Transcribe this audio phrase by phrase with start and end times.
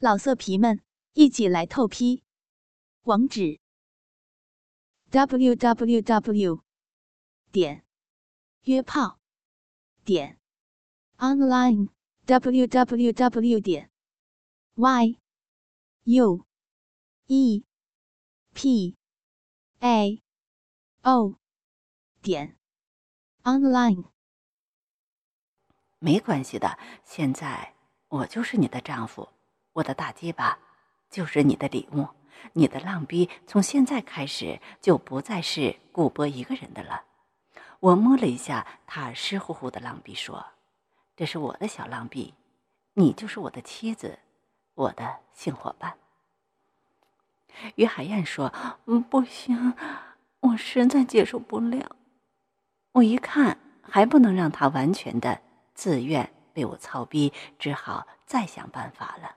[0.00, 0.80] 老色皮们，
[1.14, 2.22] 一起来透批！
[3.02, 3.58] 网址
[5.10, 6.62] ：w w w
[7.50, 7.84] 点
[8.62, 9.18] 约炮
[10.04, 10.38] 点
[11.16, 11.88] online
[12.26, 13.90] w w w 点
[14.76, 15.18] y
[16.04, 16.46] u
[17.26, 17.64] e
[18.54, 18.96] p
[19.80, 20.22] a
[21.02, 21.40] o
[22.22, 22.56] 点
[23.42, 24.04] online。
[25.98, 27.74] 没关系的，现在
[28.06, 29.37] 我就是你的丈夫。
[29.78, 30.58] 我的大鸡巴
[31.08, 32.08] 就是你的礼物，
[32.52, 37.04] 你的浪逼从现在开始就不再是顾波一个人的了。
[37.78, 40.44] 我摸了一下他湿乎乎的浪逼，说
[41.14, 42.34] ：“这是我的小浪逼，
[42.94, 44.18] 你就是我的妻子，
[44.74, 45.94] 我的性伙伴。”
[47.76, 48.52] 于海燕说
[48.86, 49.74] ：“嗯，不行，
[50.40, 51.94] 我实在接受不了。
[52.90, 55.40] 我一看还不能让他完全的
[55.72, 59.36] 自愿被我操逼，只好再想办法了。”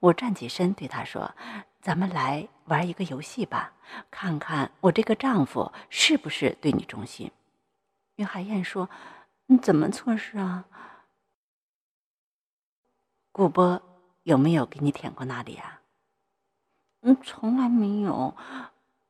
[0.00, 1.34] 我站起身，对他说
[1.82, 3.72] ：“咱们来玩一个游戏吧，
[4.10, 7.30] 看看我这个丈夫是不是对你忠心。”
[8.16, 8.88] 于海燕说
[9.46, 10.64] ：“你怎么测试啊？”
[13.32, 13.80] 顾波
[14.24, 15.80] 有没有给你舔过那里啊？
[17.02, 18.34] 嗯，从来没有。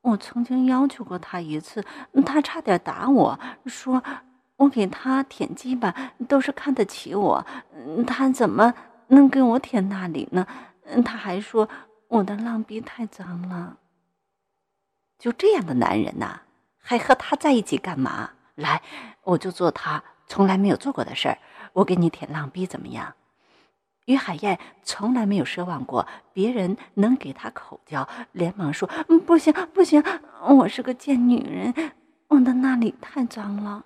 [0.02, 1.84] 我曾经要求过他一次，
[2.25, 4.02] 他差点打我，说
[4.56, 5.95] 我给他舔鸡巴
[6.28, 7.47] 都是看得起我，
[8.06, 8.73] 他怎么
[9.08, 10.47] 能给我舔那里呢？
[11.05, 11.69] 他还说
[12.08, 13.77] 我的浪逼太脏了。
[15.19, 16.41] 就这样的男人呐，
[16.78, 18.30] 还和他在一起干嘛？
[18.55, 18.83] 来，
[19.22, 21.39] 我就做他从来没有做过的事儿，
[21.72, 23.14] 我给你舔浪逼怎么样？
[24.06, 28.89] 于海燕从来没有奢望过别人能给他口交，连忙说：“，
[29.27, 30.02] 不行，不行，
[30.48, 31.75] 我是个贱女人，
[32.28, 33.84] 我的那里太脏了。”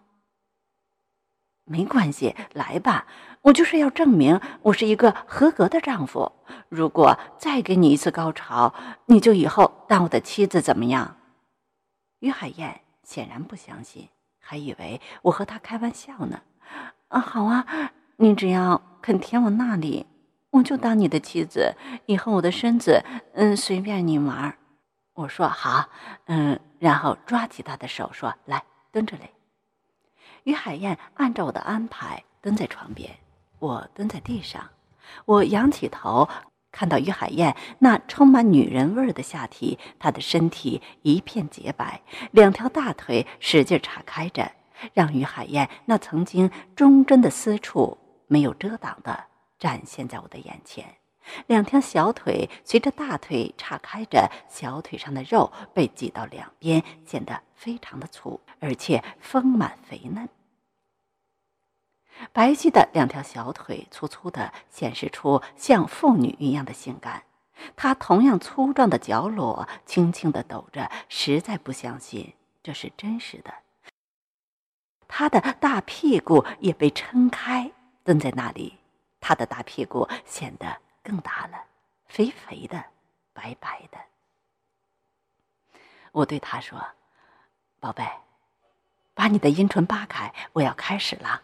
[1.64, 3.06] 没关系，来吧，
[3.42, 6.32] 我就是要证明我是一个合格的丈夫。
[6.69, 8.74] 如果再给你一次高潮，
[9.06, 11.16] 你就以后当我的妻子怎么样？
[12.20, 14.08] 于海燕显然不相信，
[14.41, 16.41] 还以为我和他开玩笑呢。
[17.09, 17.66] 啊，好啊，
[18.16, 20.06] 你只要肯舔我那里，
[20.50, 21.75] 我就当你的妻子。
[22.06, 23.04] 以后我的身子，
[23.34, 24.56] 嗯，随便你玩。
[25.14, 25.88] 我说好，
[26.26, 29.28] 嗯，然后抓起他的手说：“来，蹲着来。”
[30.44, 33.10] 于海燕按照我的安排蹲在床边，
[33.58, 34.70] 我蹲在地上。
[35.25, 36.28] 我仰起头，
[36.70, 42.00] 看到于海燕那充满女人味儿的下体，她的身体一片洁白，
[42.31, 44.50] 两条大腿使劲岔开着，
[44.94, 49.25] 让于海燕那曾经忠贞的私处没有遮挡的
[49.58, 50.84] 展现在我的眼前。
[51.47, 60.28] 两条小腿随着大腿岔开着，小腿上的肉被挤到两边，显得非常的粗，而且丰满肥嫩。
[62.32, 67.25] 白皙的两条小腿粗粗的，显示出像妇女一样的性感。
[67.75, 73.55] 她同样粗壮的脚裸轻轻的抖着，实在不相信这是真实的。
[75.09, 77.72] 她的大屁股也被撑开，
[78.05, 78.78] 蹲在那里，
[79.21, 80.81] 她的大屁股显得。
[81.02, 81.64] 更大了，
[82.06, 82.84] 肥肥的，
[83.32, 83.98] 白白的。
[86.12, 86.78] 我对他说
[87.80, 88.06] ：“宝贝，
[89.14, 91.42] 把你的阴唇扒开，我要开始了。”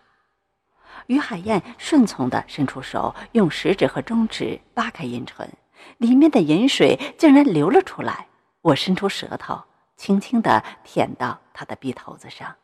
[1.06, 5.50] 于海燕顺从的伸出手，用食指和中指扒开阴唇，
[5.96, 8.26] 里面的饮水竟然流了出来。
[8.60, 9.64] 我伸出舌头，
[9.96, 12.54] 轻轻的舔到他的鼻头子上，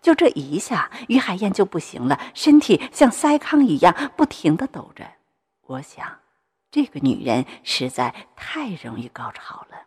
[0.00, 5.04] 就这一下，于海燕就不行了，身体像塞糠一样不停的抖着。
[5.62, 6.20] 我想。
[6.70, 9.86] 这个女人实在太容易高潮了。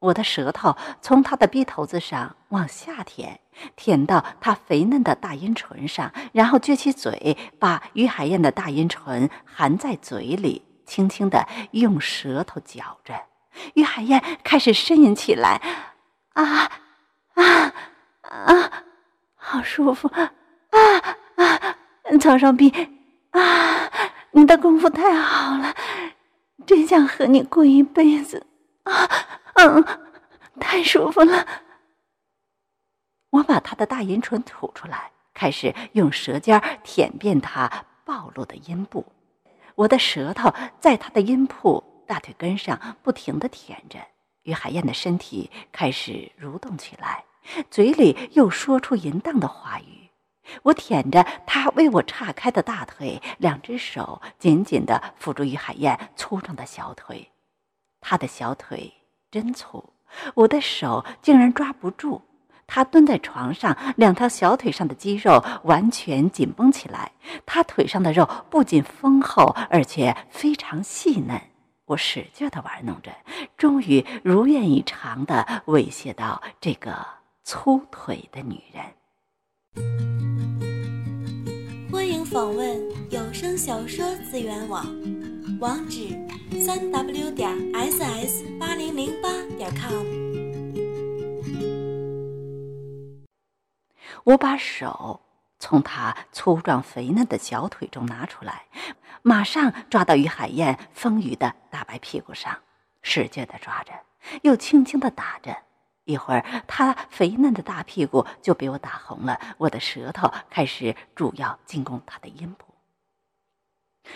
[0.00, 3.40] 我的舌头从她的鼻头子上往下舔，
[3.74, 13.14] 舔到她肥嫩的大阴唇上，然后撅起嘴，把于海燕的大阴唇含在嘴里，轻轻的用舌头嚼着。
[13.74, 15.60] 于海燕开始呻吟起来
[16.34, 16.70] ：“啊
[17.34, 17.74] 啊
[18.22, 18.84] 啊，
[19.34, 20.06] 好舒服！
[20.08, 20.32] 啊
[21.34, 21.76] 啊，
[22.20, 22.72] 曹少斌
[23.32, 23.67] 啊！”
[24.38, 25.74] 你的功夫太好了，
[26.64, 28.46] 真想和你过一辈子
[28.84, 28.92] 啊！
[29.54, 29.84] 嗯，
[30.60, 31.44] 太舒服了。
[33.30, 37.68] 我把他的大阴唇吐出来，开始用舌尖舔遍他
[38.04, 39.04] 暴露的阴部。
[39.74, 43.98] 我的舌头在他的阴部大腿根上不停的舔着。
[44.44, 47.24] 于海燕的身体开始蠕动起来，
[47.72, 50.07] 嘴里又说出淫荡的话语。
[50.62, 57.30] 我舔着他为我岔开的大腿，两只手紧紧地扶住于海燕粗壮的小腿。
[58.00, 58.92] 她的小腿
[59.30, 59.92] 真粗，
[60.34, 62.22] 我的手竟然抓不住。
[62.70, 67.10] 他蹲在床上，两条小腿上的肌肉完全紧绷起来。
[67.46, 71.40] 他腿上的肉不仅丰厚，而且非常细嫩。
[71.86, 73.10] 我使劲地玩弄着，
[73.56, 77.06] 终于如愿以偿地猥亵到这个
[77.42, 80.17] 粗腿的女人。
[82.38, 82.80] 访问
[83.10, 84.86] 有声小说资源网，
[85.58, 86.10] 网址：
[86.64, 90.06] 三 w 点 ss 八零零八点 com。
[94.22, 95.20] 我把手
[95.58, 98.66] 从他粗壮肥嫩的小腿中拿出来，
[99.22, 102.56] 马上抓到于海燕丰腴的大白屁股上，
[103.02, 103.90] 使劲的抓着，
[104.42, 105.56] 又轻轻的打着。
[106.08, 109.38] 一会儿，他肥嫩的大屁股就被我打红了。
[109.58, 112.64] 我的舌头开始主要进攻他的阴部。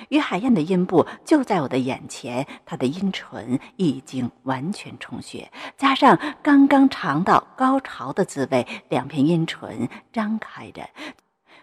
[0.09, 10.89] 于海燕的阴部就在我的眼前，她的阴唇已经完全充血，加上刚刚尝到高潮的滋味，两片阴唇张开着，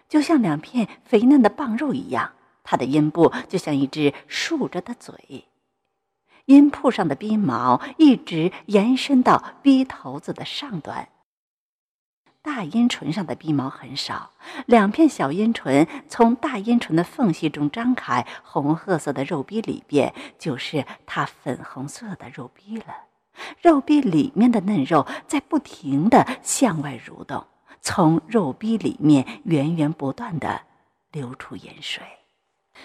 [0.08, 2.30] 就像两片肥嫩的棒肉一样。
[2.62, 5.48] 她的阴部就像一只竖着的嘴，
[6.50, 11.08] 阴铺上的鼻毛一直延伸到鼻头子的上端。
[12.42, 14.32] 大阴唇上的鼻毛很少，
[14.66, 22.86] 两片小阴唇从大阴唇的缝隙中张开，红褐色的肉壁里边就是它粉红色的肉壁了。
[23.62, 27.46] 肉壁里面的嫩肉在不停的向外蠕动，
[27.80, 30.62] 从肉壁里面源源不断的
[31.12, 32.02] 流出盐水。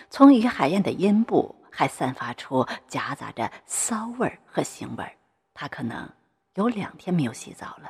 [0.10, 5.14] 从于海燕的阴部还散发出夹杂着骚味儿和腥味儿，
[5.54, 6.10] 她可能
[6.54, 7.90] 有两天没有洗澡了。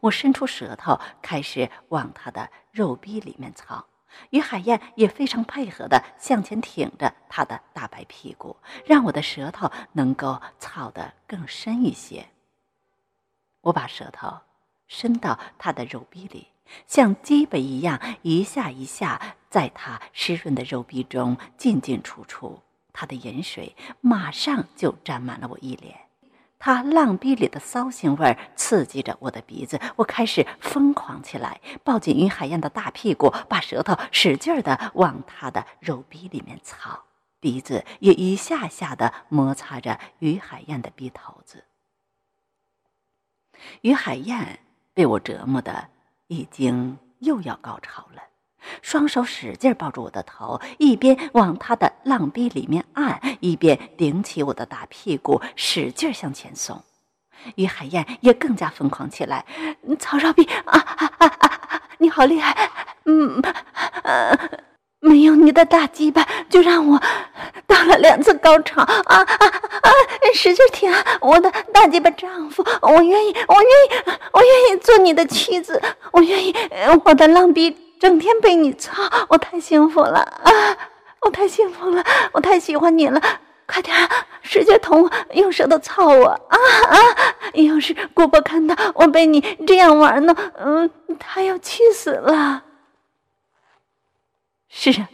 [0.00, 3.86] 我伸出舌头，开始往她的肉壁里面操。
[4.30, 12.26] 于海燕也非常配合的向前挺着她的大白屁股，让我的舌头能够操得更深一些。
[13.60, 14.36] 我把舌头
[14.88, 16.48] 伸到他的肉壁里，
[16.86, 22.62] 像鸡巴一样一下一下在他湿润的肉壁中进进出出，
[22.92, 25.96] 他的盐水马上就沾满了我一脸。
[26.58, 37.04] 他浪逼里的骚腥味儿刺激着我的鼻子，我开始疯狂起来，抱紧于海燕的大屁股，把舌头使劲的往他的肉壁里面操，
[37.40, 41.64] 鼻子也一下下的摩擦着于海燕的鼻头子。
[43.80, 44.60] 于海燕
[44.92, 45.88] 被我折磨的
[46.30, 48.22] 已经又要高潮了。
[48.82, 56.80] 双手使劲抱住我的头，一边往他的浪逼里面按，一边顶起我的大屁股，使劲向前送。
[57.56, 59.44] 于海燕也更加疯狂起来
[59.98, 61.82] ：“曹少斌啊啊啊啊！
[61.98, 62.70] 你好厉害！
[63.06, 63.42] 嗯，
[64.04, 64.38] 呃
[65.00, 67.02] 没有你的大鸡巴，就让我
[67.66, 69.59] 到了两次高潮啊啊！
[70.34, 75.80] 使劲舔我的大鸡巴丈夫，我愿意，我愿意，我愿意做你的妻子，
[76.12, 76.54] 我愿意，
[77.04, 80.50] 我的浪逼。”整天被你操，我太幸福了啊！
[81.20, 82.02] 我太幸福了，
[82.32, 83.20] 我太喜欢你了！
[83.66, 83.94] 快点，
[84.40, 86.56] 使劲捅我，用舌头操我啊
[86.88, 86.96] 啊！
[87.52, 92.64] 要是姑婆看到我被你这样玩呢，嗯，她要气死了。
[94.70, 95.10] 是啊，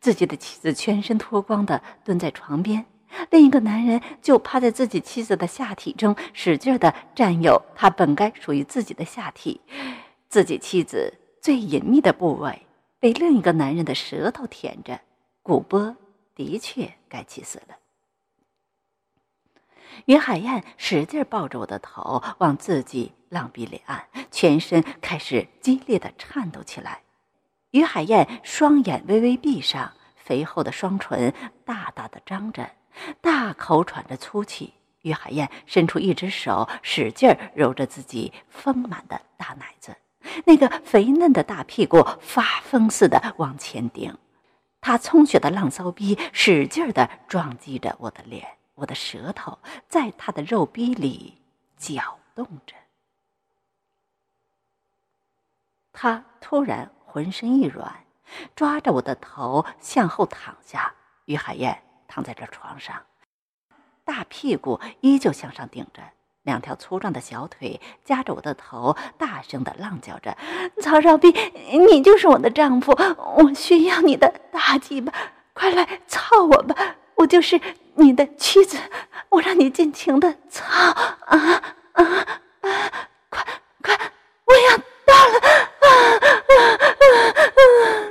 [0.00, 2.86] 自己的妻子全身脱光的蹲在床边，
[3.30, 9.60] 另一个男人就趴在自己妻子的下体中，使劲的占有他本该属于自己的下体，
[10.28, 11.14] 自己妻子。
[11.42, 12.66] 最隐秘的部位
[12.98, 15.00] 被另一个男人的舌头舔着，
[15.42, 15.96] 古波
[16.34, 17.78] 的确该气死了。
[20.04, 27.00] 于海燕使劲抱着我的头往自己浪壁里按，全身开始激烈的颤抖起来。
[27.70, 31.32] 于海燕双眼微微闭上，肥厚的双唇
[31.64, 32.70] 大大的张着，
[33.20, 34.74] 大口喘着粗气。
[35.02, 39.96] 于海燕伸出一只手，使劲揉着自己丰满的大奶子。
[40.44, 44.14] 那个肥嫩的大屁股发疯似的往前顶，
[44.82, 51.40] 他充血的浪骚逼使劲的撞击着我的脸，我的舌头在他的肉逼里
[51.78, 52.76] 搅动着。
[55.92, 58.04] 他突然浑身一软，
[58.54, 60.94] 抓着我的头向后躺下。
[61.24, 63.00] 于海燕躺在这床上，
[64.04, 66.02] 大屁股依旧向上顶着。
[66.42, 70.36] 两条粗壮的小腿夹着我的头，大声的浪叫着
[70.82, 71.32] ：“曹少斌，
[71.88, 72.90] 你就是我的丈夫，
[73.36, 75.12] 我需要你的大鸡巴，
[75.52, 76.96] 快来操我吧！
[77.14, 77.60] 我就是
[77.94, 78.76] 你的妻子，
[79.28, 81.62] 我让你尽情的操啊啊
[81.92, 83.08] 啊！
[83.28, 83.46] 快
[83.82, 83.96] 快，
[84.46, 84.76] 我要
[85.06, 85.38] 到了！”
[85.80, 85.86] 啊
[86.48, 87.06] 啊啊
[87.44, 88.10] 啊！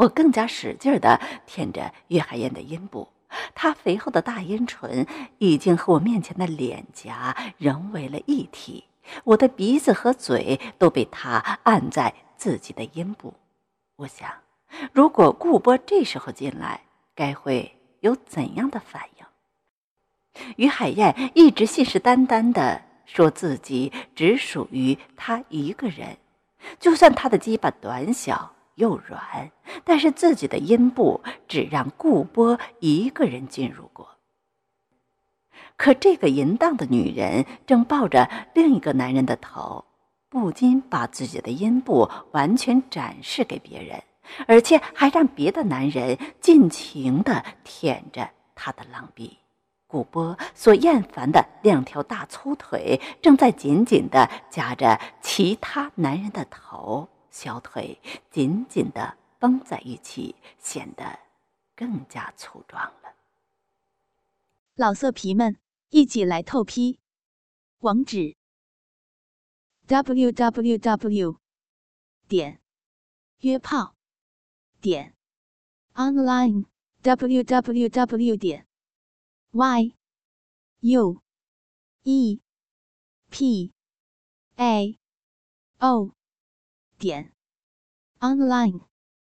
[0.00, 3.06] 我更加使劲的舔着于海燕的阴部。
[3.54, 5.06] 她肥厚的大阴唇
[5.38, 8.84] 已经和我面前的脸颊融为了一体，
[9.24, 13.34] 我的鼻子和嘴都被她按在自己的阴部。
[13.96, 14.26] 我想，
[14.92, 16.80] 如果顾波这时候进来，
[17.14, 19.26] 该会有怎样的反应？
[20.56, 26.16] 于海燕一直信誓旦旦的说自己只属于他一个人，
[26.78, 29.52] 就算他的鸡巴短小又软，
[29.84, 34.08] 但是自己的阴部只让顾波一个人进入过。
[35.76, 39.84] 可这个淫荡的女人正抱着另一个男人的头，
[40.28, 44.02] 不禁把自己的阴部完全展示给别人，
[44.46, 49.36] 而且还让别的男人尽情的舔着她的浪逼。
[49.86, 61.18] 古波所厌烦的两条大粗腿正在紧紧的夹着其他男人的头，小腿紧紧的绷在一起，显得
[61.74, 63.14] 更加粗壮了。
[64.74, 65.58] 老色皮们，
[65.90, 66.98] 一起来透批！
[67.78, 68.36] 网址
[69.86, 71.40] ：w w w
[72.28, 72.60] 点
[73.38, 73.96] 约炮
[74.80, 75.16] 点
[75.94, 76.66] online
[77.02, 78.66] w w w 点
[79.52, 79.94] y
[80.80, 81.22] u
[82.02, 82.40] e
[83.30, 83.72] p
[84.56, 84.98] a
[85.78, 86.14] o
[87.00, 87.32] 点
[88.20, 88.89] online。